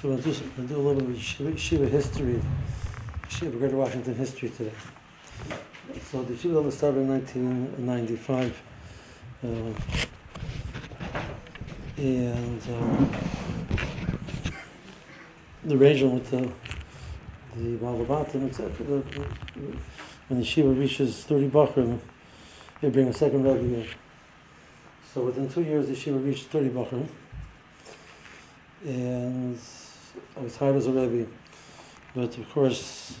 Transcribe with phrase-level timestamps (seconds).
[0.00, 2.40] So we'll do, we'll do a little bit of Shiva, Shiva history,
[3.28, 4.70] Shiva Greater Washington history today.
[6.12, 8.62] So the Shiva started in 1995.
[9.42, 9.48] Uh,
[11.96, 13.10] and um,
[15.64, 16.52] the arrangement with the
[17.56, 18.70] the Balabatim, etc.
[20.28, 21.98] When the Shiva reaches 30 Bachrim,
[22.80, 23.88] they bring a second Rebbe in.
[25.12, 27.08] So within two years, the Shiva reached 30 Bachrim.
[28.86, 29.58] And
[30.36, 31.28] I was hired as a Rebbe.
[32.14, 33.18] But of course,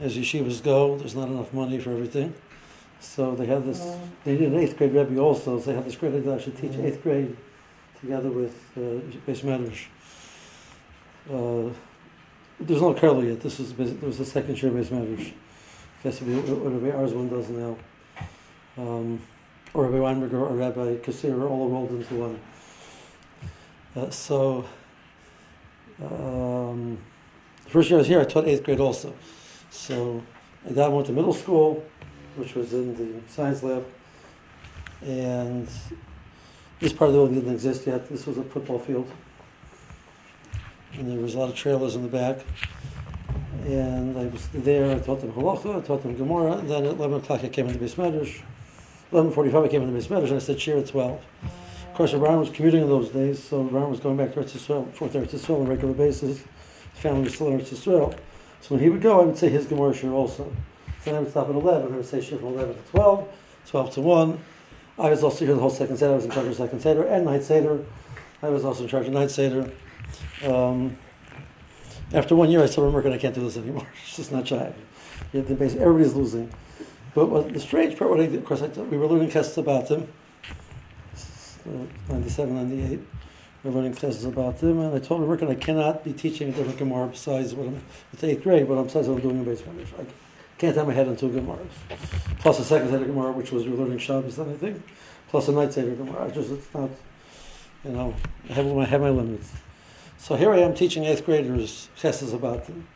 [0.00, 2.34] as yeshivas go, there's not enough money for everything.
[3.00, 3.80] So they had this,
[4.24, 6.56] they needed an eighth grade Rebbe also, so they had this great idea I should
[6.56, 7.36] teach eighth grade
[8.00, 8.80] together with uh,
[9.26, 9.86] Beis Medrash.
[11.30, 11.72] Uh,
[12.60, 13.40] there's no curly yet.
[13.40, 15.32] This was there was a second year Beis Medrash.
[16.02, 17.76] Guess what Rabbi Arzwan does now.
[18.76, 19.20] Um,
[19.72, 22.40] or Rabbi Weinberger or Rabbi Kassir all rolled into one.
[23.96, 24.64] Uh, so,
[26.02, 26.98] um,
[27.64, 29.14] the first year I was here, I taught eighth grade also.
[29.70, 30.22] So,
[30.66, 31.84] I then went to middle school,
[32.36, 33.84] which was in the science lab,
[35.02, 35.68] and
[36.80, 38.08] this part of the building didn't exist yet.
[38.08, 39.10] This was a football field.
[40.94, 42.40] And there was a lot of trailers in the back.
[43.66, 46.92] And I was there, I taught them halacha, I taught them Gemara, and then at
[46.92, 48.42] 11 o'clock I came into Beis Medrash.
[49.12, 51.24] 11.45 I came into Beis Medrash, and I said share at 12.
[51.94, 54.50] Of course, Abraham was commuting in those days, so Abraham was going back to Eretz
[54.50, 56.38] Yisrael, for Eretz Yisrael on a regular basis.
[56.38, 56.46] His
[56.94, 58.18] family was still in Eretz Yisrael.
[58.62, 60.42] So when he would go, I would say his Gemara share also.
[60.42, 60.52] So
[61.04, 63.28] then I would stop at 11, I would say share from 11 to 12,
[63.68, 64.38] 12 to 1,
[64.98, 66.14] I was also here the whole second Seder.
[66.14, 67.84] I was in charge of second Seder and night Seder.
[68.42, 69.70] I was also in charge of night Seder.
[70.44, 70.96] Um,
[72.12, 73.86] after one year, I told Merkin, I can't do this anymore.
[74.04, 74.74] It's just not shy.
[75.32, 76.50] Everybody's losing.
[77.14, 79.56] But what, the strange part, what I did, of course, I, we were learning tests
[79.58, 80.08] about them.
[81.66, 83.00] Uh, 97, 98.
[83.62, 86.78] We're learning classes about them, and I told Merkin, I cannot be teaching a different
[86.78, 87.80] Gemara besides what I'm,
[88.12, 89.62] it's eighth grade, but I'm besides what I'm doing in base
[89.98, 90.04] I
[90.58, 91.66] can't have my head on two Gemaras.
[92.40, 94.82] Plus a second Seder Gemara, which was learning Shabbos, then I think.
[95.28, 96.26] Plus a night Seder Gemara.
[96.26, 96.90] I Just, it's not,
[97.82, 98.14] you know,
[98.50, 99.50] I have, I have my limits.
[100.18, 102.86] So here I am teaching eighth graders tests about them,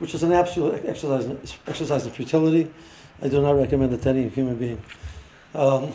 [0.00, 2.68] which is an absolute exercise, exercise in futility.
[3.22, 4.82] I do not recommend it to any human being.
[5.54, 5.92] Um,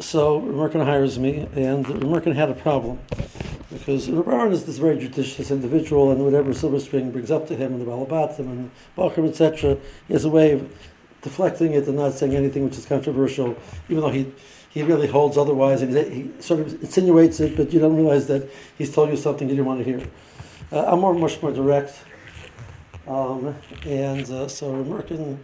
[0.00, 2.98] so Merkin hires me, and Merkin had a problem
[3.70, 7.72] because Rabban is this very judicious individual, and whatever Silver Spring brings up to him,
[7.72, 9.76] and the Balabatim and Bachram, etc.,
[10.08, 10.74] he has a way of
[11.22, 13.56] deflecting it and not saying anything which is controversial,
[13.88, 14.32] even though he
[14.70, 18.48] he really holds otherwise, and he sort of insinuates it, but you don't realize that
[18.78, 20.00] he's told you something you didn't want to hear.
[20.70, 21.98] Uh, I'm more, much more direct,
[23.08, 25.38] um, and uh, so Merkin,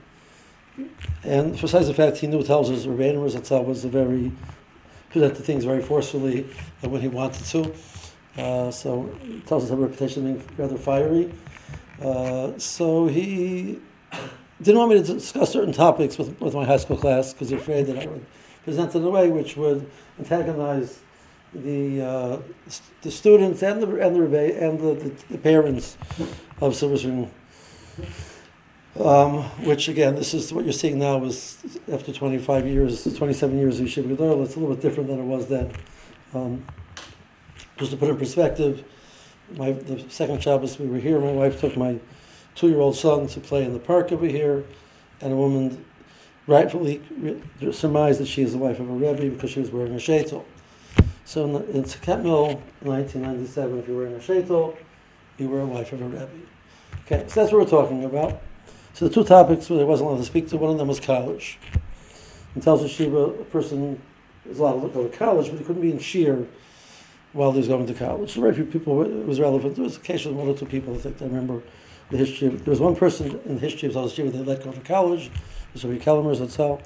[1.25, 4.33] and besides the fact he knew tells us Rabbeinu Zatzal was a very
[5.11, 6.47] presented things very forcefully
[6.85, 7.75] uh, when he wanted to.
[8.37, 11.33] Uh, so it tells us a reputation being rather fiery.
[12.03, 13.81] Uh, so he
[14.61, 17.61] didn't want me to discuss certain topics with, with my high school class because he's
[17.61, 18.27] afraid that I would
[18.65, 21.01] present in a way which would antagonize
[21.55, 22.39] the uh,
[23.03, 25.97] the students and the and the and the, the, the parents
[26.61, 27.31] of Silver Spring.
[29.01, 31.59] Um, which again, this is what you're seeing now is
[31.93, 35.25] after 25 years, 27 years of Yeshiva Gedol, it's a little bit different than it
[35.25, 35.71] was then.
[36.33, 36.65] Um,
[37.77, 38.85] just to put in perspective,
[39.55, 41.99] my the second Shabbos we were here, my wife took my
[42.55, 44.65] two-year-old son to play in the park over here,
[45.21, 45.85] and a woman
[46.47, 47.03] rightfully
[47.73, 50.43] surmised that she is the wife of a Rebbe because she was wearing a shaitel.
[51.27, 54.75] So in, the, in Saket Mill, 1997, if you're wearing a shaitel,
[55.37, 56.31] you were a wife of a Rebbe.
[57.05, 58.41] Okay, so that's what we're talking about.
[58.97, 61.01] So the two topics where I wasn't allowed to speak to, one of them was
[61.01, 61.59] college.
[62.55, 64.01] In Tel Shiva, a person
[64.49, 66.47] is allowed to go to college, but he couldn't be in Shir
[67.35, 68.33] while he was going to college.
[68.33, 69.75] So very few people, it was relevant.
[69.75, 71.61] There was occasionally one or two people, I think, I remember
[72.09, 72.49] the history.
[72.49, 74.81] Of there was one person in the history of Tel Shiva they let go to
[74.81, 75.31] college,
[75.75, 76.83] was Rabbi Kellermer's Zatzal.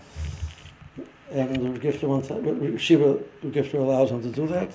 [1.31, 4.69] And the Gifter one time, Shiva Gifter allowed him to do that.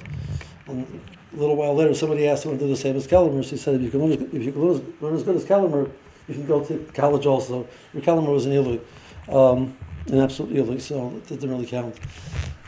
[0.68, 1.02] And
[1.34, 3.50] a little while later, somebody asked him to do the same as Kellermer's.
[3.50, 4.62] He said, if you can learn, if you can
[5.02, 5.92] learn as good as Kellermer,
[6.28, 7.68] you can go to college also.
[7.96, 8.80] Kellermer was an Ilu,
[9.30, 9.78] um,
[10.08, 11.96] an absolute Ilu, so it didn't really count.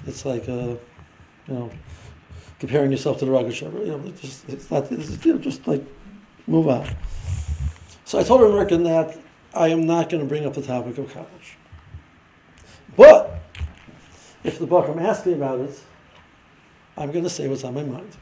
[0.06, 0.80] It's like, uh, you
[1.48, 1.71] know,
[2.59, 5.68] comparing yourself to the Raga You know, it's just, it's not, it's, you know, just
[5.68, 5.83] like,
[6.45, 6.88] move on.
[8.06, 9.18] So I told Merkin that
[9.54, 11.57] I am not going to bring up the topic of college.
[12.95, 13.39] But,
[14.44, 15.80] if the book I'm asking about it,
[16.98, 18.15] I'm going to say what's on my mind.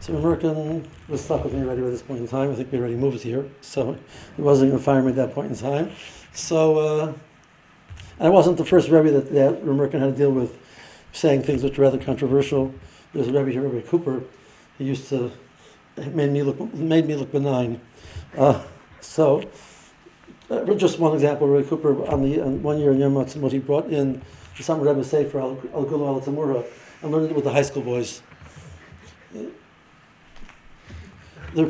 [0.00, 2.50] So Merkin was stuck with me already by this point in time.
[2.50, 3.96] I think we already moved here, so
[4.34, 5.92] he wasn't going to fire me at that point in time.
[6.32, 7.12] So, uh,
[8.18, 10.58] and I wasn't the first Rebbe that, that Merkin had to deal with
[11.12, 12.74] saying things which were rather controversial.
[13.12, 14.24] there's a Rebbe here, Rebbe Cooper.
[14.76, 15.30] He used to
[15.96, 17.80] made me look made me look benign.
[18.36, 18.60] Uh,
[19.00, 19.48] so,
[20.50, 23.58] uh, just one example, Rebbe Cooper on the on one year in Yom Ha'atzmaut, he
[23.60, 24.20] brought in
[24.58, 26.64] Summer Rebbe Sefer Al Gulu Al Tamura
[27.02, 28.22] and learned it with the high school boys.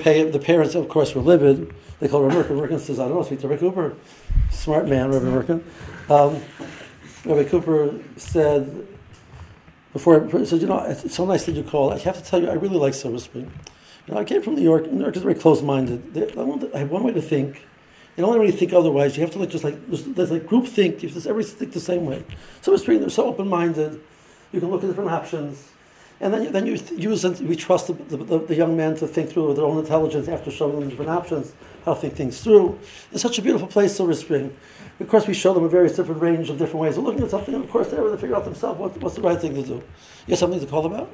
[0.01, 1.73] Pay, the parents, of course, were livid.
[2.01, 2.69] They called Rebbe Merkin.
[2.69, 3.97] Merkin says, I don't know, speak to Rebbe Cooper.
[4.51, 5.63] Smart man, Rebbe Merkin.
[6.11, 6.43] Um,
[7.25, 8.87] Rebbe Cooper said,
[9.93, 11.93] before he said, you know, it's so nice that you called.
[11.93, 13.51] I have to tell you, I really like Silver Spring.
[14.07, 14.91] You know, I came from New York.
[14.91, 16.33] New York is very close-minded.
[16.75, 17.65] I have one way to think.
[18.17, 20.47] And only when you think otherwise, you have to like just like there's, there's like
[20.47, 21.03] group think.
[21.03, 22.25] You just to everybody think the same way.
[22.63, 24.01] Silver Spring, they're so open-minded.
[24.53, 25.69] You can look at different options.
[26.21, 29.55] And then, then you use we trust the, the, the, young men to think through
[29.55, 31.53] their own intelligence after showing them different options,
[31.85, 32.77] how to think things through.
[33.13, 34.55] It's such a beautiful place, Silver Spring.
[34.99, 37.31] Of course, we show them a various different range of different ways of looking at
[37.31, 39.55] something, and of course, they're able to figure out themselves what, what's the right thing
[39.55, 39.75] to do.
[39.75, 41.09] You have something to call about?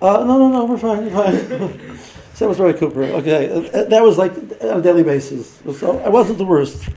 [0.00, 1.98] Uh, no, no, no, we're fine, we're fine.
[2.34, 3.02] so that was Roy Cooper.
[3.02, 5.60] Okay, uh, that was like on a daily basis.
[5.76, 6.88] So I wasn't the worst.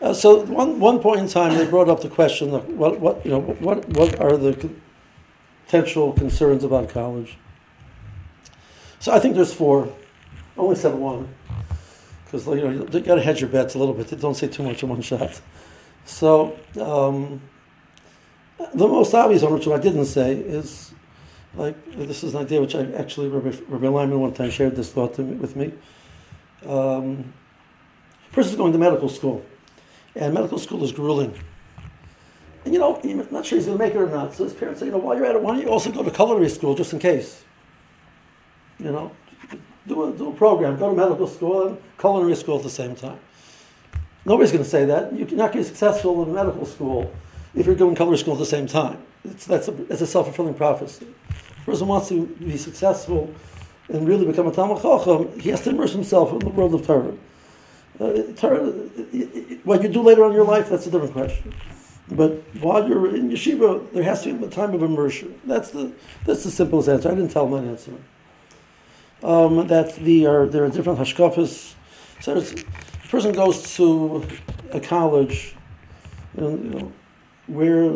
[0.00, 3.24] Uh, so one, one point in time, they brought up the question of what, what,
[3.24, 4.70] you know, what, what are the
[5.72, 7.38] potential concerns about college?
[9.00, 9.86] So I think there's four.
[9.86, 11.34] I Only said one
[12.24, 14.20] because you know you got to hedge your bets a little bit.
[14.20, 15.40] Don't say too much in one shot.
[16.04, 17.40] So um,
[18.74, 20.92] the most obvious one, which I didn't say, is
[21.54, 24.92] like this is an idea which I actually Rabbi, Rabbi Lyman one time shared this
[24.92, 25.72] thought me, with me.
[26.66, 27.32] Um,
[28.30, 29.42] person's going to medical school,
[30.14, 31.32] and medical school is grueling.
[32.64, 34.34] You know, you're not sure he's going to make it or not.
[34.34, 36.02] So his parents say, you know, while you're at it, why don't you also go
[36.02, 37.42] to culinary school just in case?
[38.78, 39.12] You know,
[39.86, 42.94] do a, do a program, go to medical school and culinary school at the same
[42.94, 43.18] time.
[44.24, 45.12] Nobody's going to say that.
[45.12, 47.12] You're not going to be successful in medical school
[47.54, 49.02] if you're doing culinary school at the same time.
[49.24, 51.06] It's, that's, a, that's a self-fulfilling prophecy.
[51.28, 53.34] If a person wants to be successful
[53.88, 56.86] and really become a Talmud Chacham, he has to immerse himself in the world of
[56.86, 57.14] Torah.
[58.00, 58.70] Uh, Torah,
[59.64, 61.52] what you do later on in your life, that's a different question.
[62.16, 65.40] But while you're in yeshiva, there has to be a time of immersion.
[65.44, 65.92] That's the,
[66.24, 67.10] that's the simplest answer.
[67.10, 67.92] I didn't tell that answer
[69.22, 71.74] um, that the, are, there are different hashkafas.
[72.20, 74.26] So a person goes to
[74.72, 75.54] a college,
[76.36, 76.92] you know, you know
[77.46, 77.90] where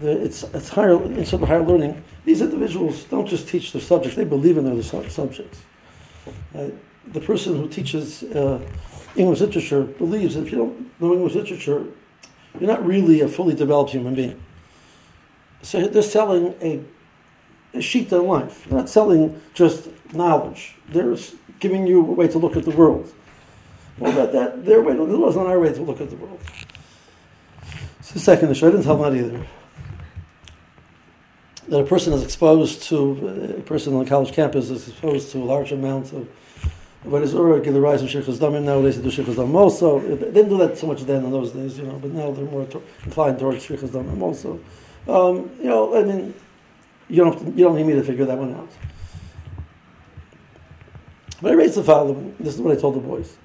[0.00, 4.16] the, it's, it's higher, instead of higher learning, these individuals don't just teach their subjects,
[4.16, 5.62] they believe in their subjects.
[6.54, 6.68] Uh,
[7.08, 8.60] the person who teaches uh,
[9.14, 11.84] English literature believes that if you don't know English literature,
[12.60, 14.40] you're not really a fully developed human being.
[15.62, 16.82] So they're selling a
[17.76, 18.64] a sheet in life.
[18.64, 20.74] They're not selling just knowledge.
[20.88, 21.16] They're
[21.60, 23.12] giving you a way to look at the world.
[23.98, 26.40] Well, that, that their way, it wasn't our way to look at the world.
[27.98, 28.66] It's the second issue.
[28.66, 29.46] I didn't tell that either.
[31.68, 35.32] That a person is exposed to, uh, a person on a college campus is exposed
[35.32, 36.28] to a large amount of
[37.22, 40.00] is Ura, give the rise of Sheikh's Damim, nowadays they do Sheikh's Damim also.
[40.00, 42.44] They didn't do that so much then in those days, you know, but now they're
[42.44, 44.60] more to, inclined towards Sheikh's Damim also.
[45.08, 46.34] Um, you know, I mean,
[47.08, 48.70] you don't, you don't need me to figure that one out.
[51.40, 52.34] But I raised the following.
[52.40, 53.36] This is what I told the boys,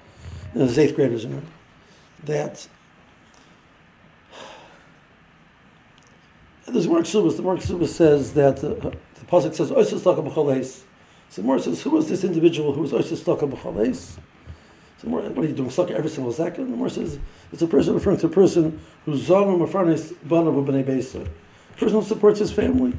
[0.54, 1.46] the eighth graders, remember,
[2.24, 2.68] that
[6.68, 7.36] there's more Ksubas.
[7.36, 9.72] The more Ksubas says that the, the pasuk says.
[11.32, 14.18] So more says, who was this individual who was Oisus Taka B'Chaleis?
[14.98, 15.70] So more, what are you doing?
[15.70, 16.70] Sucker every single second.
[16.70, 17.20] The more says
[17.54, 21.26] it's a person referring to a person who's Zalman Mafarnis Banav B'nei Beisa.
[21.26, 22.94] A person who supports his family.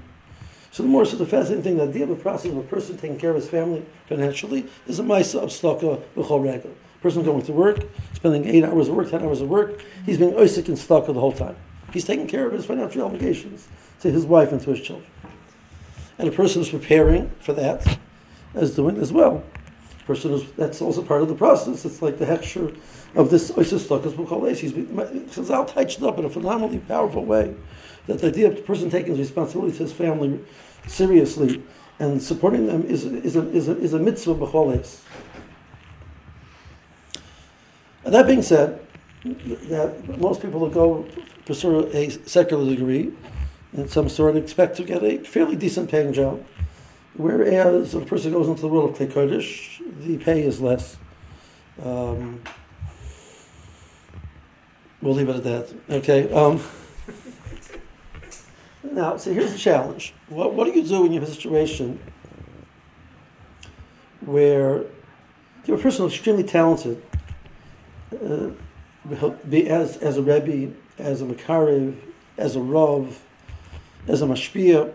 [0.71, 2.97] So the more so the fascinating thing, the idea of a process of a person
[2.97, 6.71] taking care of his family financially is a ma'isa of staka uh, b'chol regel.
[7.03, 7.85] Person going to work,
[8.15, 11.21] spending eight hours of work, ten hours of work, he's being oisik and staka the
[11.21, 11.57] whole time.
[11.93, 13.69] He's taking care of his financial obligations
[14.01, 15.07] to his wife and to his children.
[16.17, 17.99] And a person who's preparing for that
[18.55, 19.43] is doing as well.
[20.07, 21.85] Person who's, that's also part of the process.
[21.85, 22.77] It's like the hechsher
[23.15, 27.55] of this oisik stakas b'chol He's Chazal touched up in a phenomenally powerful way
[28.07, 30.41] that the idea of the person taking responsibility to his family
[30.87, 31.63] seriously
[32.01, 35.01] and supporting them is, is, a, is, a, is a mitzvah b'choles.
[38.03, 38.85] That being said,
[39.25, 41.07] that most people that go
[41.45, 43.13] pursue a secular degree
[43.73, 46.45] in some sort expect to get a fairly decent paying job,
[47.15, 50.97] whereas if a person goes into the world of Klei the pay is less.
[51.83, 52.43] Um,
[55.01, 55.75] we'll leave it at that.
[55.91, 56.33] Okay.
[56.33, 56.63] Um,
[58.83, 60.15] now, so here's the challenge.
[60.29, 61.99] What, what do you do when you have a situation
[64.21, 64.85] where
[65.65, 67.03] you're a person extremely talented,
[68.13, 68.51] uh,
[69.49, 71.97] be as, as a Rebbe, as a Makarev,
[72.37, 73.21] as a Rav,
[74.07, 74.93] as a Mashpia,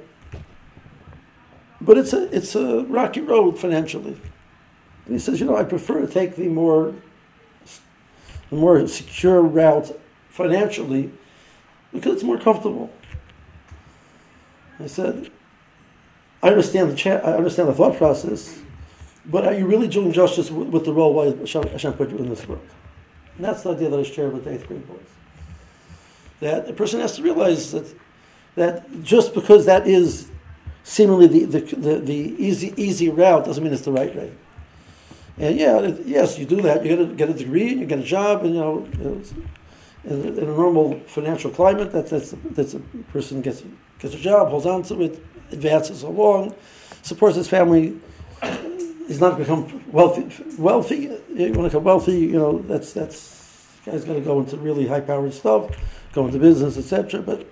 [1.81, 4.19] but it's a it's a rocky road financially.
[5.05, 6.93] And he says, you know, I prefer to take the more
[8.49, 9.91] the more secure route
[10.29, 11.11] financially
[11.93, 12.91] because it's more comfortable.
[14.79, 15.31] I said,
[16.43, 18.59] I understand the cha- I understand the thought process,
[19.25, 22.17] but are you really doing justice with, with the role why Hashem, Hashem put you
[22.17, 22.67] in this world?
[23.35, 24.99] And that's the idea that I shared with the eighth grade boys.
[26.39, 27.93] That a person has to realize that
[28.55, 30.29] that just because that is
[30.87, 34.31] seemingly the, the, the, the easy easy route doesn't mean it's the right way.
[35.37, 36.83] And yeah, yes, you do that.
[36.83, 38.87] You get a, get a degree, you get a job, and you know,
[40.05, 42.79] in, in a normal financial climate, that, that's that's a
[43.11, 43.63] person gets
[43.99, 46.55] gets a job, holds on to it, advances along,
[47.01, 47.99] supports his family.
[49.07, 50.27] He's not become wealthy.
[50.57, 54.55] Wealthy, you want to become wealthy, you know, that's that's guy's got to go into
[54.57, 55.69] really high powered stuff,
[56.13, 57.21] go into business, etc.
[57.21, 57.45] But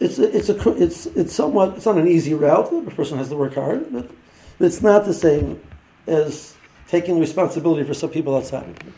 [0.00, 2.70] it's it's a it's it's somewhat it's not an easy route.
[2.70, 4.10] The person has to work hard, but,
[4.60, 5.60] it's not the same
[6.06, 6.54] as
[6.86, 8.92] taking responsibility for some people outside of you.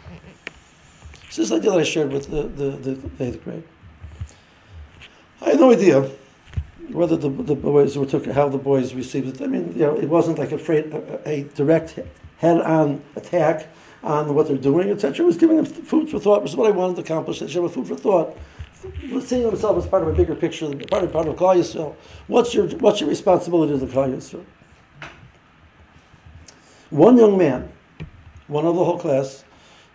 [1.31, 3.65] So this idea that I shared with the the, the, eighth grade.
[5.41, 6.11] I had no idea
[6.91, 9.43] whether the, the boys were took how the boys received it.
[9.43, 10.73] I mean, you know, it wasn't like a,
[11.27, 11.99] a, a direct
[12.39, 13.69] head-on attack
[14.03, 15.25] on what they're doing, etc.
[15.25, 17.41] It was giving them food for thought, which is what I wanted to accomplish.
[17.41, 18.37] They should have food for thought.
[19.21, 21.95] Seeing himself as part of a bigger picture, part of part of Klal Yisrael.
[22.27, 24.45] What's your what's your responsibility as a Klal Yisrael?
[26.91, 27.71] One young man,
[28.47, 29.45] one of the whole class,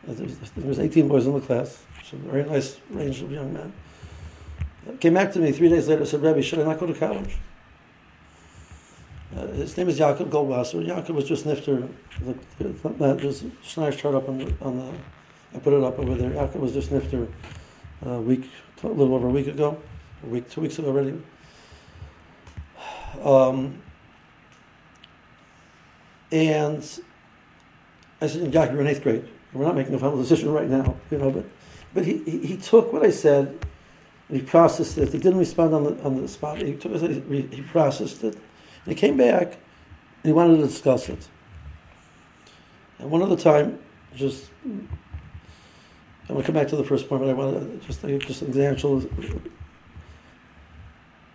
[0.03, 3.71] there was 18 boys in the class, so very nice range of young men
[4.99, 6.01] Came back to me three days later.
[6.01, 7.37] and Said, Rebbe, should I not go to college?
[9.35, 10.85] Uh, his name is Yaakov Goldwasser.
[10.85, 11.87] Yaakov was just nifter.
[12.59, 14.93] There's Schneider's chart up on the, on the.
[15.55, 16.31] I put it up over there.
[16.31, 17.27] Yaakov was just nifter
[18.01, 18.49] a week,
[18.83, 19.77] a little over a week ago,
[20.23, 21.21] a week, two weeks ago already.
[23.23, 23.81] Um,
[26.31, 26.77] and
[28.21, 29.27] I said, Yaakov, you're in eighth grade.
[29.53, 31.29] We're not making a final decision right now, you know.
[31.29, 31.45] But
[31.93, 33.47] but he, he, he took what I said
[34.29, 35.11] and he processed it.
[35.11, 36.61] He didn't respond on the, on the spot.
[36.61, 38.35] He, took it, he processed it.
[38.35, 41.27] And he came back and he wanted to discuss it.
[42.99, 43.79] And one other time,
[44.15, 44.49] just,
[46.31, 48.41] I'm going to come back to the first point, but I want to just, just
[48.41, 49.03] an example.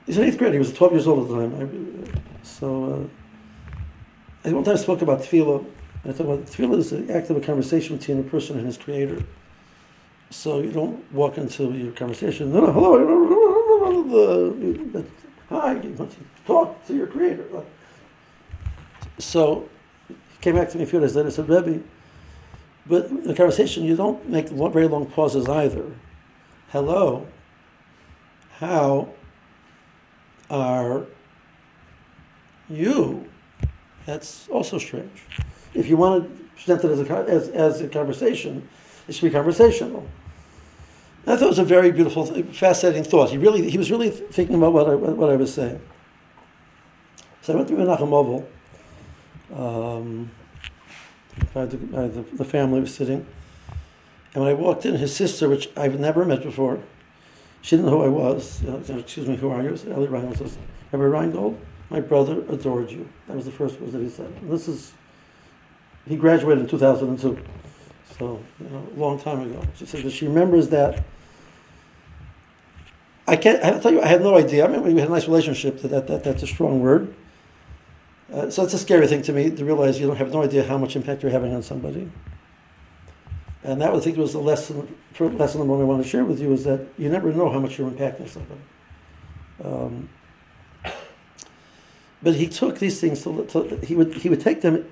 [0.07, 0.55] He's in eighth grade.
[0.55, 2.15] He was 12 years old at the time.
[2.15, 3.11] I, so,
[4.45, 5.67] uh, I one time spoke about tefillah.
[6.03, 8.65] And I thought about tefillah is the act of a conversation between a person and
[8.65, 9.23] his creator.
[10.31, 12.97] So you don't walk into your conversation, no, no, hello,
[15.51, 17.45] hi, you want to talk to your creator.
[19.19, 19.69] So
[20.09, 21.83] he came back to me a few days later and said, Rebbe,
[22.89, 25.85] but in the conversation you don't make very long pauses either.
[26.71, 27.27] Hello,
[28.59, 29.09] how
[30.51, 31.07] are
[32.69, 33.29] you?
[34.05, 35.23] That's also strange.
[35.75, 38.69] If you want to present it as a, as, as a conversation,
[39.09, 40.07] it should be conversational.
[41.27, 43.31] I thought it was a very beautiful, fascinating thought.
[43.31, 45.81] He really, he was really thinking about what I, what I was saying.
[47.43, 48.49] So I went to Menachem Oval.
[49.53, 50.31] Um,
[51.53, 53.27] the, the, the family was sitting.
[54.35, 56.81] And when I walked in, his sister, which I've never met before,
[57.63, 58.63] she didn't know who I was.
[58.63, 59.71] You know, Excuse me, who are you?
[59.91, 60.59] Ellie Reingold says,
[60.93, 61.59] Rabbi Reingold,
[61.91, 63.09] my brother adored you.
[63.27, 64.33] That was the first words that he said.
[64.41, 64.93] And this is,
[66.07, 67.39] he graduated in 2002.
[68.19, 69.63] So, you know, a long time ago.
[69.75, 71.05] She said that she remembers that.
[73.27, 74.65] I can't, I tell you, I had no idea.
[74.65, 75.81] I mean, we had a nice relationship.
[75.81, 77.13] That, that, that that's a strong word.
[78.37, 80.63] Uh, so it's a scary thing to me to realize you don't have no idea
[80.63, 82.11] how much impact you're having on somebody.
[83.65, 86.39] And that, I think, was the lesson, lesson number one I want to share with
[86.41, 88.61] you is that you never know how much you're impacting somebody.
[89.65, 90.11] Um,
[92.23, 94.87] but he took these things to, to, he would he would take them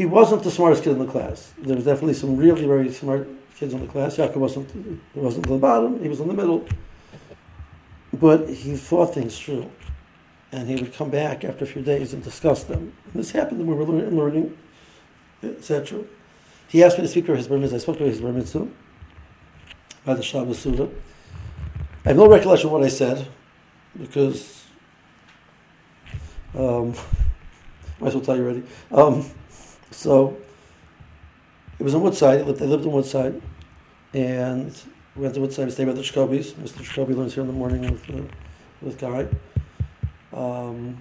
[0.00, 1.52] he wasn't the smartest kid in the class.
[1.58, 4.16] There was definitely some really very smart kids in the class.
[4.16, 6.66] Yaakov wasn't, wasn't the bottom, he was in the middle.
[8.14, 9.70] But he thought things through.
[10.52, 12.92] And he would come back after a few days and discuss them.
[13.04, 14.58] And this happened when we were learning, learning
[15.42, 16.04] etc.
[16.68, 17.58] He asked me to speak for his bar.
[17.58, 18.32] I spoke to his bar
[20.04, 20.88] by the Shabbos Suda.
[22.04, 23.26] I have no recollection of what I said
[23.98, 24.64] because
[26.54, 26.94] um,
[28.00, 28.62] might as well tell you already.
[28.90, 29.30] Um,
[29.90, 30.36] so
[31.78, 32.46] it was in Woodside.
[32.46, 33.40] They lived in Woodside,
[34.14, 34.80] and
[35.16, 36.52] we went to Woodside to stay with the Jacobis.
[36.52, 36.82] Mr.
[36.82, 38.22] Jacoby learns here in the morning with uh,
[38.80, 39.26] with Guy.
[40.32, 40.96] Um,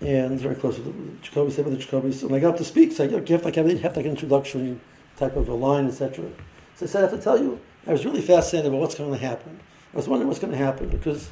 [0.00, 2.22] and very close with the Jacoby, stayed with the Jacobis.
[2.22, 4.78] And I got up to speak, so I have like, I have like an introductory
[5.16, 6.28] type of a line, etc.
[6.74, 9.12] So I said, I have to tell you, I was really fascinated about what's going
[9.12, 9.60] to happen.
[9.92, 11.28] I was wondering what's going to happen because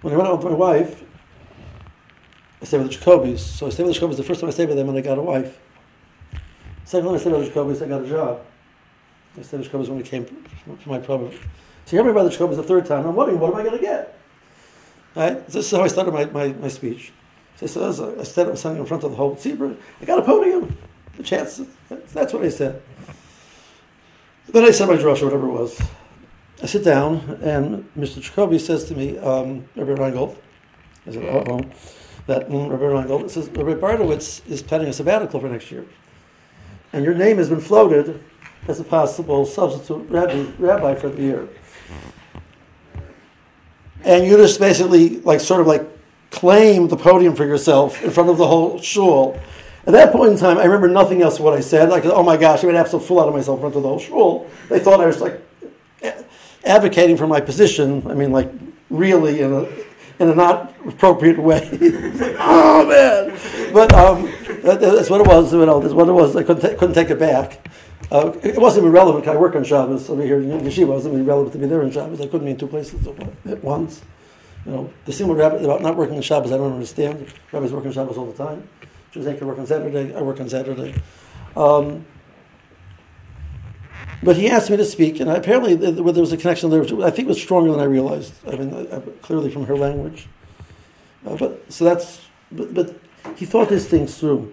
[0.00, 1.02] when I went out with my wife,
[2.60, 3.44] I stayed with the Jacobis.
[3.44, 5.00] So I stayed with the Jacobis the first time I stayed with them and I
[5.00, 5.58] got a wife.
[6.84, 8.40] Second time I stayed with the Jacobis, I got a job.
[9.36, 11.32] I stayed with the Jacobis when we came to my problem.
[11.84, 13.04] So hear me about the Jacobis the third time.
[13.06, 14.18] I'm wondering, what am I going to get?
[15.14, 15.46] Right?
[15.46, 17.12] This is how I started my, my, my speech.
[17.56, 19.76] So I said, I said, I'm standing in front of the whole tzibbur.
[20.00, 20.76] I got a podium.
[21.16, 21.60] The chance.
[21.88, 22.82] That's what I said.
[24.48, 25.80] Then I said my drush, or whatever it was.
[26.62, 28.20] I sit down, and Mr.
[28.20, 30.36] Jacoby says to me, um, Rabbi Reingold,
[31.06, 31.60] I said, oh,
[32.26, 35.84] that mm, Rabbi Reingold says, Rabbi Breitowitz is planning a sabbatical for next year.
[36.92, 38.22] And your name has been floated
[38.68, 41.48] as a possible substitute rabbi, rabbi for the year.
[44.04, 45.86] And you just basically, like, sort of like
[46.30, 49.38] claim the podium for yourself in front of the whole shul.
[49.86, 51.88] At that point in time, I remember nothing else of what I said.
[51.88, 53.82] Like, oh my gosh, I made an absolute fool out of myself in front of
[53.82, 54.50] the whole shul.
[54.68, 55.40] They thought I was like
[56.64, 58.06] advocating for my position.
[58.08, 58.50] I mean, like
[58.90, 59.66] really in a
[60.22, 61.68] in a not appropriate way.
[62.38, 63.72] oh man!
[63.72, 64.24] But um,
[64.62, 65.52] that, that's what it was.
[65.52, 66.36] You know, that's what it was.
[66.36, 67.66] I couldn't, couldn't take it back.
[68.10, 69.26] Uh, it wasn't even relevant.
[69.26, 70.82] I work on Shabbos over here in Yeshiva.
[70.82, 72.20] It wasn't even relevant to be there on Shabbos.
[72.20, 73.06] I couldn't be in two places
[73.46, 74.02] at once.
[74.64, 77.26] You know, the thing about not working on Shabbos, I don't understand.
[77.50, 78.68] Rabbis work on Shabbos all the time.
[79.10, 80.14] Jews can work on Saturday.
[80.14, 80.94] I work on Saturday.
[81.56, 82.06] Um,
[84.22, 86.80] but he asked me to speak, and apparently there was a connection there.
[86.80, 88.32] which I think was stronger than I realized.
[88.46, 88.86] I mean,
[89.20, 90.28] clearly from her language.
[91.26, 92.20] Uh, but so that's.
[92.52, 92.96] But, but,
[93.36, 94.52] he thought these things through,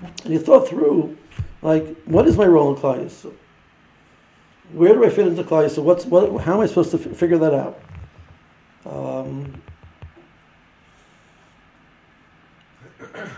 [0.00, 1.16] and he thought through,
[1.62, 3.32] like, what is my role in Klal
[4.72, 6.42] Where do I fit into Klal So what's what?
[6.42, 7.80] How am I supposed to f- figure that out?
[8.84, 9.62] Um,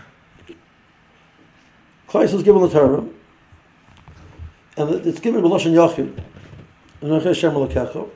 [2.07, 3.05] Klal is given the Torah
[4.79, 6.23] and it's given with Lashon Yachid.
[7.01, 8.09] And Hashem Elokecha.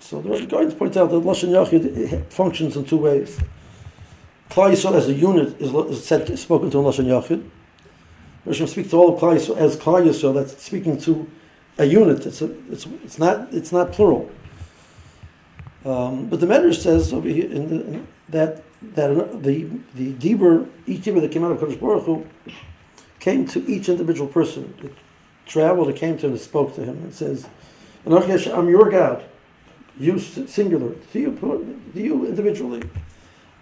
[0.00, 3.40] So the guidance points out that Lashon Yachid functions in two ways.
[4.50, 7.48] Klal Yisrael as a unit is, is said spoken to in Lashon Yachid.
[8.44, 10.34] Hashem speaks to all of Klal Yisrael as Klal Yisrael.
[10.34, 11.30] That's speaking to
[11.78, 12.26] a unit.
[12.26, 14.30] It's a, it's it's not it's not plural.
[15.84, 18.62] Um, but the Medrash says over here in the, in that
[18.94, 22.26] that the the Dibur each Dibur that came out of Kodesh Baruch Hu
[23.18, 24.74] came to each individual person.
[24.82, 24.92] It
[25.46, 27.48] traveled and came to him and spoke to him and says,
[28.06, 29.24] I'm your God.
[29.98, 30.94] You singular.
[31.12, 31.32] To you,
[31.94, 32.82] to you individually.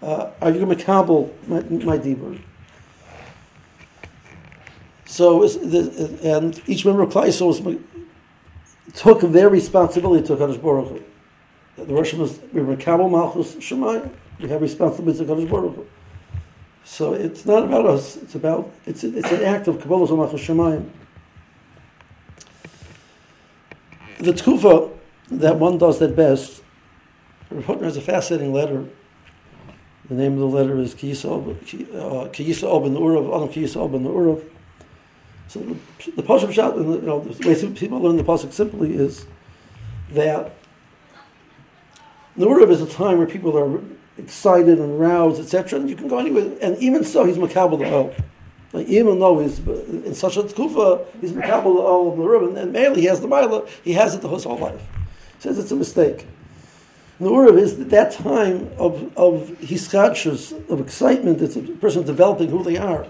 [0.01, 2.39] Uh, are you going to cobble my, my dibur?
[5.05, 7.81] So, and each member of Klai
[8.93, 11.03] took their responsibility to Kadosh Baruch Hu.
[11.83, 14.09] The Rosh was we were Kabul Malchus Shemayim.
[14.39, 15.87] We have responsibility to Kadosh Baruch Hu.
[16.83, 18.17] So it's not about us.
[18.17, 20.89] It's about it's it's an act of Kabbalah Malchus Shemayim.
[24.21, 24.91] The tkufa
[25.31, 26.61] that one does at best,
[27.51, 28.85] Hutner has a fascinating letter.
[30.09, 34.43] The name of the letter is Kiyisa uh, Oben Urav, Adam Kiyisa Oben Urav.
[35.47, 39.25] So the, the Pasuk Shot, you know, the way people learn the Pasuk simply is
[40.11, 40.53] that
[42.35, 43.81] the Urav is a time where people are
[44.17, 46.51] excited and roused, etc., and you can go anywhere.
[46.61, 48.15] And even so, he's Makabal the oil.
[48.73, 53.01] Even though he's in such a tkufa, he's mekabel all of the ribbon, and mainly
[53.01, 54.81] he has the mila, he has it the his whole life.
[55.35, 56.25] He says it's a mistake.
[57.19, 61.41] And the Urav is that time of of hischadshus, of excitement.
[61.41, 63.05] It's a person developing who they are,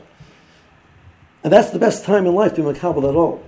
[1.43, 3.43] and that's the best time in life to be mekabel at all,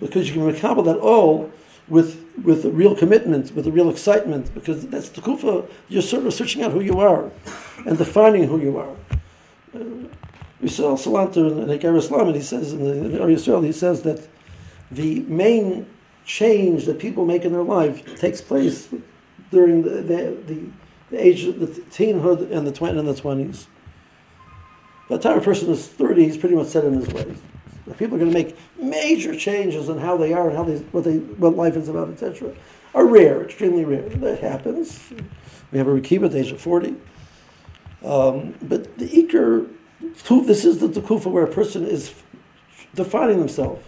[0.00, 1.50] because you can mekabel that all
[1.86, 5.66] with with a real commitment, with a real excitement, because that's the kufa.
[5.90, 7.30] You're sort of searching out who you are,
[7.84, 8.96] and defining who you are.
[9.74, 10.08] We
[10.68, 14.26] saw Salanter in the Islam, and he says in the, Yisrael, he says that
[14.90, 15.86] the main
[16.24, 18.88] change that people make in their life takes place
[19.50, 20.62] during the, the, the,
[21.10, 23.68] the age of the teenhood and the twenty and the twenties.
[25.08, 27.38] By the time a person is thirty, he's pretty much set in his ways.
[27.98, 31.04] People are going to make major changes in how they are and how they what
[31.04, 32.52] they what life is about, etc.
[32.94, 34.08] Are rare, extremely rare.
[34.08, 35.12] That happens.
[35.70, 36.96] We have a Rekiba at the age of forty.
[38.04, 39.68] Um, but the Iker
[40.00, 42.14] this is the kufa where a person is
[42.94, 43.84] defining themselves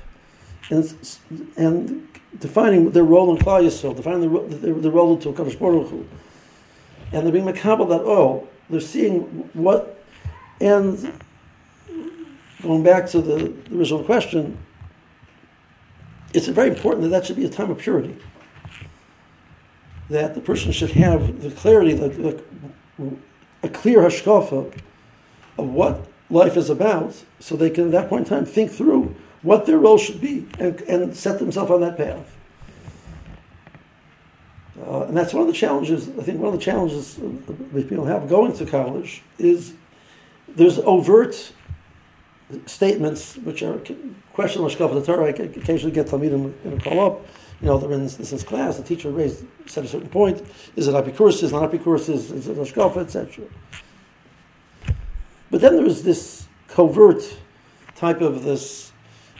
[0.71, 0.94] and,
[1.57, 5.90] and defining their role in Klal Yisrael, defining the, the, the role into Kadosh Baruch.
[7.12, 9.23] And they're being makabel that, oh, they're seeing
[9.55, 10.03] what,
[10.61, 11.21] and
[12.62, 14.59] going back to the, the original question,
[16.35, 18.16] it's very important that that should be a time of purity.
[20.11, 23.16] That the person should have the clarity, the, the,
[23.62, 24.79] a clear hashkafa
[25.59, 29.14] of what life is about, so they can at that point in time think through
[29.42, 32.37] what their role should be and, and set themselves on that path.
[34.87, 38.05] Uh, and that's one of the challenges, I think one of the challenges that people
[38.05, 39.75] have going to college is
[40.49, 41.53] there's overt
[42.66, 43.81] statements which are
[44.33, 45.27] questionable of the Torah.
[45.27, 47.27] I occasionally get Talmidim you call up.
[47.61, 48.77] You know, they're in this, this class.
[48.77, 50.42] The teacher raised said a certain point.
[50.77, 51.42] Is it Apikuris?
[51.42, 52.09] Is it not Apikuris?
[52.09, 52.99] Is it Hashkafa?
[52.99, 53.44] Etc.
[55.59, 57.37] But then there's this covert
[57.97, 58.92] type of this.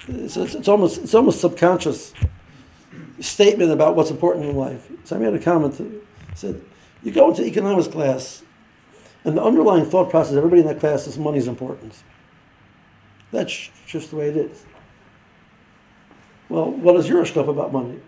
[0.09, 2.13] It's, it's, almost it's almost subconscious
[3.21, 4.91] statement about what's important in life.
[5.05, 5.77] So I made a comment.
[5.77, 6.05] To,
[6.35, 6.61] said,
[7.05, 8.43] you go into economics class,
[9.23, 11.95] and the underlying thought process everybody in that class is money is important.
[13.31, 14.67] That's just the way it is.
[16.49, 18.01] Well, what is your stuff about money?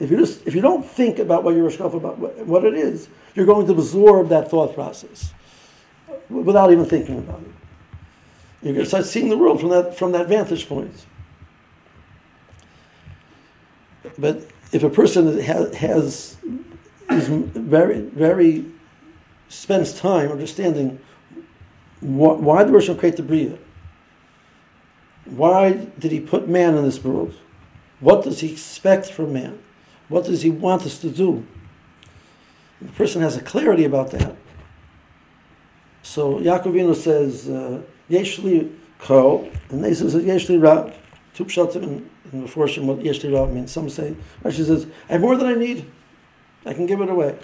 [0.00, 3.10] If you just if you don't think about what your stuff about what it is,
[3.34, 5.34] you're going to absorb that thought process
[6.28, 7.48] without even thinking about it.
[8.62, 10.94] You're going to start seeing the world from that from that vantage point.
[14.18, 16.36] But if a person has, has
[17.10, 18.64] is very very
[19.48, 20.98] spends time understanding
[22.00, 23.58] wh- why the Rosh create the Bria,
[25.24, 27.34] why did he put man in this world?
[28.00, 29.58] What does he expect from man?
[30.08, 31.46] What does he want us to do?
[32.80, 34.36] The person has a clarity about that.
[36.12, 40.94] So Yaakovino says, uh, Yeshli Ko, and they says Yeshli Rav.
[41.32, 43.72] Two pshatim in, in the what Yeshli Rav means.
[43.72, 45.90] Some say, Rashi says, I have more than I need.
[46.66, 47.38] I can give it away.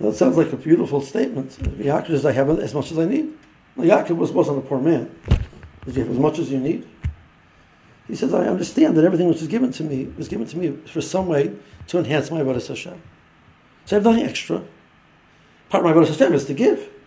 [0.00, 1.50] That sounds like a beautiful statement.
[1.50, 3.32] Yaakov says, I have as much as I need.
[3.76, 5.08] Well, Yaakov was, wasn't a poor man.
[5.86, 6.88] He have as much as you need?
[8.08, 10.76] He says, I understand that everything which is given to me was given to me
[10.86, 11.54] for some way
[11.86, 13.00] to enhance my Avodah Hashem.
[13.84, 14.64] So I have nothing extra.
[15.68, 16.97] Part of my Avodah Hashem is to give,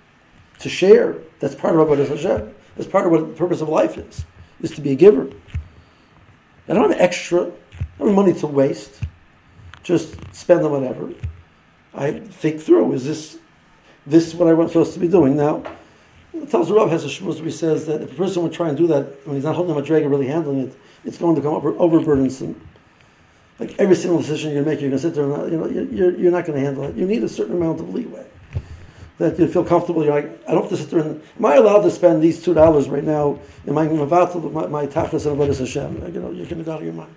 [0.61, 1.17] to share.
[1.39, 2.53] That's part of Avodah Hashem.
[2.75, 4.25] That's part of what the purpose of life is,
[4.61, 5.29] is to be a giver.
[6.67, 9.01] I don't have extra, I don't have money to waste.
[9.83, 11.11] Just spend on whatever.
[11.93, 13.37] I think through, is this
[14.05, 15.35] this what I'm supposed to be doing?
[15.35, 15.63] Now,
[16.49, 18.77] tells Rav has a shmuz where he says that if a person would try and
[18.77, 21.53] do that when he's not holding a drag really handling it, it's going to come
[21.53, 22.55] over, overburdensome.
[23.59, 25.57] Like every single decision you're going to make, you're going to sit there and you
[25.57, 26.95] know, you're, you're not going to handle it.
[26.95, 28.25] You need a certain amount of leeway
[29.21, 30.03] that you feel comfortable.
[30.03, 32.43] You're like, I don't have to sit there and, am I allowed to spend these
[32.43, 36.13] two dollars right now in my mavatal, my, my tachlis and avodas Hashem?
[36.13, 37.15] You know, you're going to go out of your mind.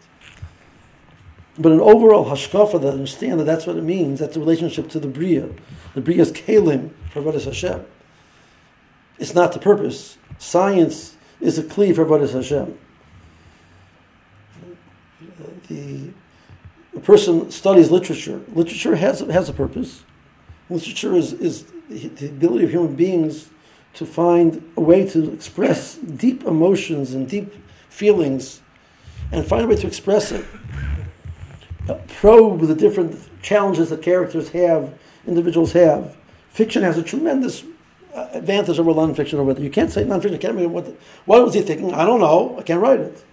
[1.58, 4.20] But an overall hashkafa that understand that that's what it means.
[4.20, 5.48] That's a relationship to the bria.
[5.94, 7.84] The bria is kalim for avodas Hashem.
[9.18, 10.18] It's not the purpose.
[10.38, 12.78] Science is a kli for avodas Hashem
[15.68, 16.10] the
[16.94, 18.40] a person studies literature.
[18.52, 20.04] Literature has has a purpose.
[20.70, 21.64] Literature is, is
[21.98, 23.50] the ability of human beings
[23.94, 27.54] to find a way to express deep emotions and deep
[27.88, 28.60] feelings
[29.32, 30.44] and find a way to express it.
[31.88, 36.16] Uh, probe the different challenges that characters have, individuals have.
[36.48, 37.64] Fiction has a tremendous
[38.14, 39.60] uh, advantage over nonfiction over.
[39.60, 40.40] You can't say nonfiction.
[40.40, 40.86] Can't remember what,
[41.24, 41.92] what was he thinking?
[41.92, 42.56] I don't know.
[42.58, 43.24] I can't write it.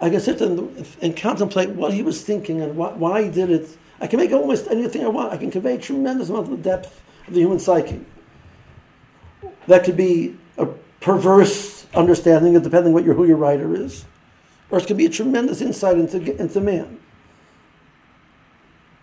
[0.00, 3.76] I can sit and, and contemplate what he was thinking and why, he did it.
[4.00, 5.32] I can make almost anything I want.
[5.32, 8.04] I can convey a tremendous amount of the depth of the human psyche.
[9.66, 10.66] That could be a
[11.00, 14.04] perverse understanding, of depending what your who your writer is,
[14.70, 16.98] or it could be a tremendous insight into into man.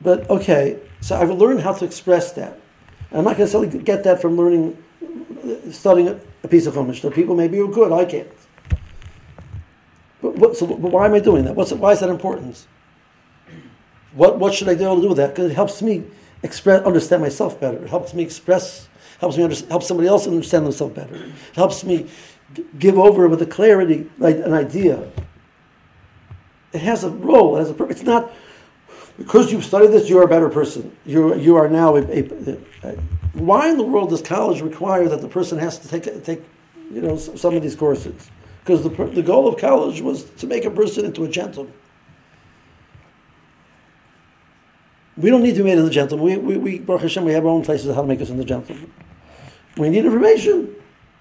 [0.02, 2.60] But okay, so I've learned how to express that.
[3.10, 4.78] And I'm not going to necessarily get that from learning,
[5.72, 7.02] studying a piece of Chumash.
[7.02, 8.28] So people maybe are good, I can't.
[10.22, 11.56] But, what, so, but why am I doing that?
[11.56, 12.66] What's, why is that important?
[14.18, 15.30] What, what should I be able to do with that?
[15.30, 16.04] Because it helps me
[16.42, 17.78] express, understand myself better.
[17.84, 21.14] It helps me express, helps me under, help somebody else understand themselves better.
[21.14, 22.08] It helps me
[22.56, 25.08] g- give over with a clarity, like an idea.
[26.74, 27.58] It has a role.
[27.58, 27.98] It has a purpose.
[27.98, 28.34] It's not
[29.20, 30.96] because you've studied this, you're a better person.
[31.06, 32.96] You you are now a, a, a,
[33.34, 36.44] Why in the world does college require that the person has to take take
[36.92, 38.30] you know some of these courses?
[38.64, 41.74] Because the, the goal of college was to make a person into a gentleman.
[45.18, 46.26] We don't need to be made into a gentleman.
[46.26, 48.30] We, we, we, Baruch Hashem, we have our own places of how to make us
[48.30, 48.92] into gentlemen.
[49.76, 50.76] We need information.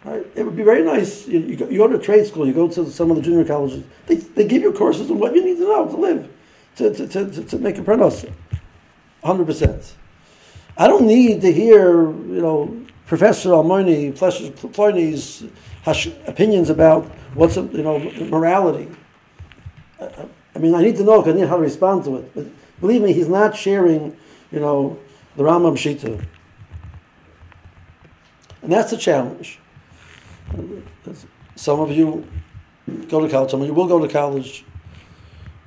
[0.05, 0.27] Right?
[0.35, 1.27] It would be very nice.
[1.27, 3.45] You, you, go, you, go, to trade school, you go to some of the junior
[3.45, 6.33] colleges, they, they give you courses on what you need to know to live,
[6.77, 8.31] to, to, to, to make a pronos.
[9.25, 9.93] 100%.
[10.79, 15.45] I don't need to hear, you know, Professor Almoni, Plini's
[16.27, 17.05] opinions about
[17.35, 18.91] what's you know morality.
[20.01, 22.35] I mean, I need to know because I need how to respond to it.
[22.35, 22.47] But
[22.81, 24.17] believe me, he's not sharing,
[24.51, 24.99] you know,
[25.37, 26.25] the Rambam Shita.
[28.63, 29.59] And that's the challenge.
[31.55, 32.27] Some of you
[33.09, 34.65] go to college, some of you will go to college.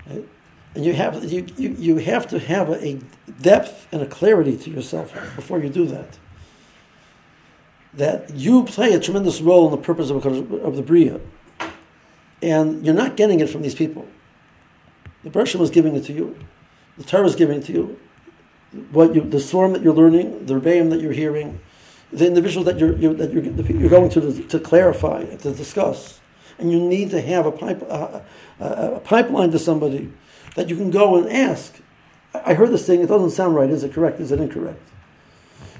[0.07, 0.27] Right?
[0.75, 2.99] And you have, you, you, you have to have a
[3.41, 6.17] depth and a clarity to yourself before you do that.
[7.93, 11.19] that you play a tremendous role in the purpose of, of the Bria.
[12.41, 14.07] And you're not getting it from these people.
[15.23, 16.37] The Bershom was giving it to you.
[16.99, 17.99] The Torah is giving to you.
[18.91, 21.59] What you, the storm that you're learning, the Rebbeim that you're hearing,
[22.11, 26.19] the individuals that you're, you're that you're, you're going to to clarify to discuss,
[26.59, 28.23] and you need to have a pipe a,
[28.59, 30.11] a pipeline to somebody
[30.55, 31.79] that you can go and ask.
[32.33, 33.69] I heard this thing; it doesn't sound right.
[33.69, 34.19] Is it correct?
[34.19, 34.81] Is it incorrect?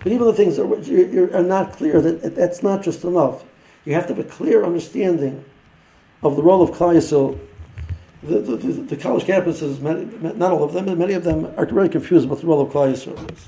[0.02, 3.44] But even the things that are, are not clear, that that's not just enough.
[3.86, 5.44] You have to have a clear understanding
[6.24, 7.38] of the role of Klal.
[8.22, 9.80] The, the, the, college campuses,
[10.36, 12.70] not all of them, but many of them are very confused about the role of
[12.70, 13.48] Klal Yisrael is.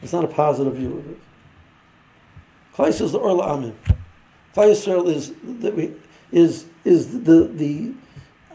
[0.00, 1.18] It's not a positive view of it.
[2.76, 3.76] Yisrael is the Orla Amin.
[4.54, 5.92] Yisrael is the,
[6.30, 7.92] is is the the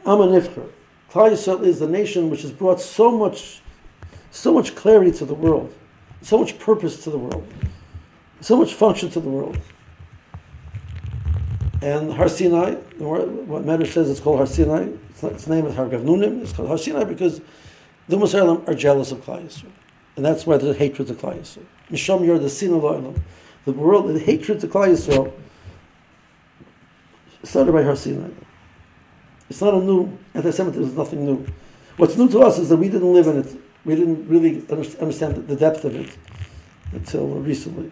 [0.05, 0.69] Amanifcher.
[1.11, 3.61] Klal Yisrael is the nation which has brought so much
[4.31, 5.73] so much clarity to the world
[6.21, 7.47] so much purpose to the world,
[8.41, 9.57] so much function to the world.
[11.81, 14.89] And Har Sinai, what Medrash says it's called Har Sinai,
[15.21, 17.41] its name is Har Gavnunim, it's called Har Sinai because
[18.07, 19.71] the Muslim are jealous of Klal Yisrael.
[20.15, 21.65] And that's why there's hatred to Klal Yisrael.
[21.89, 23.21] Misham Yor, the sin of
[23.65, 25.31] the world, the hatred to Klal Yisrael
[27.43, 28.29] started by Har Sinai.
[29.49, 31.47] It's not a new, anti-Semitism is nothing new.
[31.97, 35.47] What's new to us is that we didn't live in it we didn't really understand
[35.47, 36.17] the depth of it
[36.91, 37.91] until recently.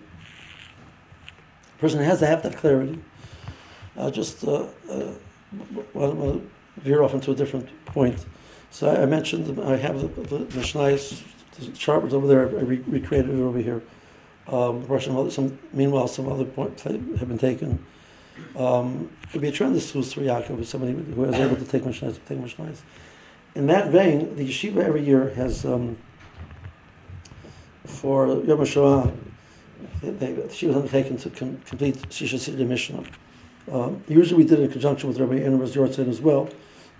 [1.78, 3.00] A person has to have that clarity.
[3.97, 5.12] Uh, just uh, uh,
[5.93, 6.41] well,
[6.77, 8.25] veer off into a different point.
[8.69, 10.60] So I, I mentioned I have the, the, the
[11.60, 12.47] the chart over there.
[12.47, 13.81] I re- recreated it over here.
[14.47, 17.83] Um, Russian, some, meanwhile, some other points have been taken.
[18.55, 21.83] Um, it would be a tremendous source for Yaakov, somebody who was able to take
[21.83, 22.77] Mishnais, to take Mishnais
[23.57, 25.97] in that vein, the yeshiva every year has um,
[27.86, 29.12] for Yom HaShoah,
[30.51, 33.03] she was undertaken to com- complete Shisha Siddur Mishnah.
[33.71, 36.49] Um, usually we did it in conjunction with Rabbi Einer's Yortzeit as well,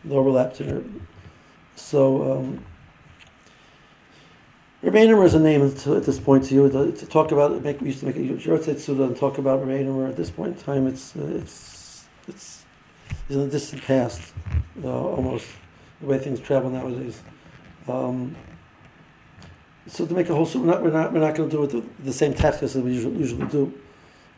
[0.04, 0.82] the overlap there.
[1.76, 2.66] So, um,
[4.82, 7.64] Rabbi Einer is a name at this point to you to, to talk about.
[7.64, 10.08] Make, we used to make a Yortzeit Suda and talk about Rabbi Einer.
[10.08, 12.66] At this point in time, it's uh, it's it's
[13.30, 14.34] in the distant past,
[14.84, 15.48] uh, almost
[16.02, 17.22] the way things travel nowadays.
[17.88, 18.36] Um,
[19.88, 21.70] so to make a whole we're not we're not, we're not going to do it
[21.72, 23.74] the, the same tactics that we usually, usually do.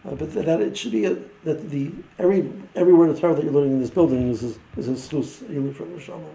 [0.06, 3.44] Uh, but that it should be a, that the every every word of Torah that
[3.44, 6.30] you're learning in this building is is, is a schus even from the Shama,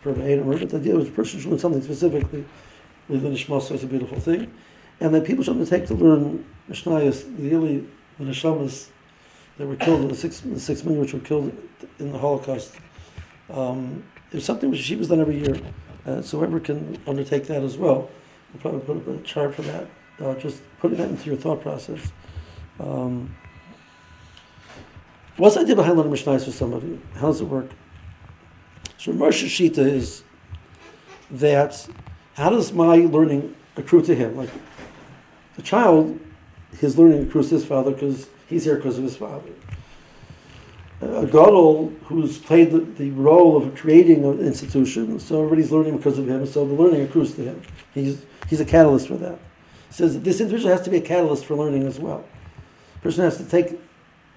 [0.00, 0.48] from Adam.
[0.48, 2.44] But the idea is a person should learn something specifically.
[3.08, 4.52] The Nishma, so it's a beautiful thing,
[5.00, 7.84] and that people should undertake to learn Mishnayos, the early
[8.18, 8.90] the Nishamas
[9.58, 11.52] that were killed, in the six the six million which were killed
[11.98, 12.76] in the Holocaust.
[13.52, 14.04] Um,
[14.38, 15.56] something which she was done every year.
[16.06, 18.08] Uh, so whoever can undertake that as well,
[18.52, 19.88] we'll probably put up a chart for that.
[20.20, 22.12] Uh, just putting that into your thought process.
[22.80, 23.34] Um,
[25.36, 27.00] what's the idea behind learning Mishnah for somebody?
[27.14, 27.70] How does it work?
[28.98, 30.22] So Moshe Shita is
[31.30, 31.86] that
[32.34, 34.36] how does my learning accrue to him?
[34.36, 34.50] Like
[35.58, 36.18] a child,
[36.78, 39.50] his learning accrues to his father because he's here because of his father
[41.00, 46.18] a gadol who's played the, the, role of creating an institution, so everybody's learning because
[46.18, 47.62] of him, so the learning accrues to him.
[47.94, 49.38] He's, he's a catalyst for that.
[49.88, 52.24] He says that this individual has to be a catalyst for learning as well.
[53.00, 53.78] The person has to take,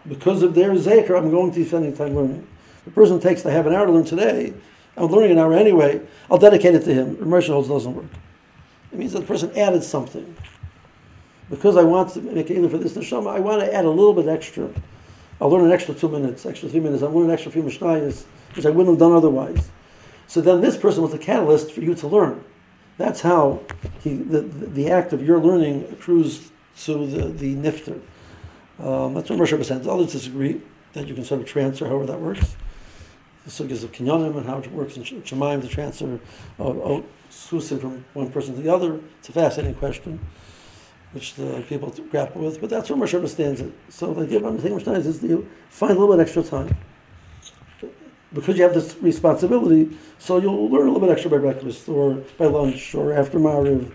[0.07, 2.47] because of their zeker, I'm going to spend time learning.
[2.85, 4.53] The person takes to have an hour to learn today,
[4.95, 7.17] I'm learning an hour anyway, I'll dedicate it to him.
[7.21, 8.05] Immersion holds doesn't work.
[8.91, 10.35] It means that the person added something.
[11.49, 14.13] Because I want to make either for this neshama, I want to add a little
[14.13, 14.69] bit extra
[15.43, 17.03] I'll learn an extra two minutes, extra three minutes.
[17.03, 18.23] I'll learn an extra few mishnayos,
[18.55, 19.71] which I wouldn't have done otherwise.
[20.27, 22.43] So then this person was the catalyst for you to learn.
[22.97, 23.61] That's how
[24.01, 26.51] he, the, the, the act of your learning accrues
[26.83, 27.99] to the, the nifter.
[28.79, 29.87] Um, that's what Moshe says.
[29.87, 30.61] Others disagree
[30.93, 32.55] that you can sort of transfer however that works.
[33.45, 36.19] The sugyas of kinyanim and how it works in Shemaim, the transfer
[36.57, 38.99] of, of from one person to the other.
[39.19, 40.19] It's a fascinating question
[41.13, 42.59] which the people grapple with.
[42.59, 43.71] But that's where Moshe understands it.
[43.89, 46.75] So the idea of understanding Mishnah is you find a little bit extra time.
[48.33, 52.15] Because you have this responsibility, so you'll learn a little bit extra by breakfast or
[52.37, 53.91] by lunch or after Mariv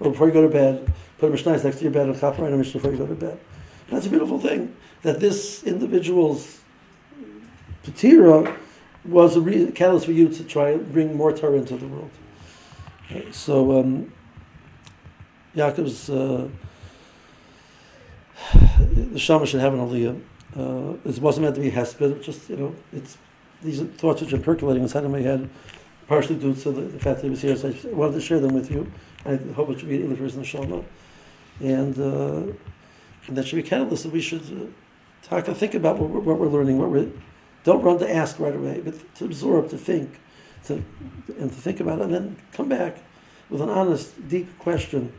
[0.00, 0.90] or before you go to bed.
[1.18, 3.06] Put a Mishnah next to your bed and chop right a Mishnah before you go
[3.06, 3.38] to bed.
[3.88, 6.60] That's a beautiful thing that this individual's
[7.84, 8.56] patira
[9.04, 12.10] was a catalyst for you to try and bring more Torah into the world.
[13.30, 14.12] So um,
[15.54, 16.48] Yaakov's uh,
[19.12, 20.20] the Shama should have an aliyah.
[20.56, 22.22] Uh, it wasn't meant to be hesped.
[22.22, 23.18] Just you know, it's
[23.62, 25.48] these thoughts which are percolating inside of my head,
[26.08, 27.56] partially due to the, the fact that he was here.
[27.56, 28.90] So I wanted to share them with you.
[29.24, 30.82] I hope it should be the first in the Shama.
[31.60, 32.52] And uh,
[33.26, 36.20] and that should be catalyst that we should uh, talk and think about what we're,
[36.20, 36.78] what we're learning.
[36.78, 37.12] What we
[37.64, 40.20] don't run to ask right away, but to absorb, to think,
[40.64, 40.82] to
[41.38, 42.98] and to think about it, and then come back
[43.50, 45.12] with an honest, deep question.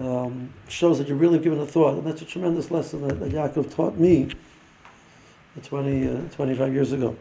[0.00, 3.32] Um, shows that you're really given a thought, and that's a tremendous lesson that, that
[3.32, 4.28] Yaakov taught me
[5.64, 7.16] 20, uh, 25 years ago.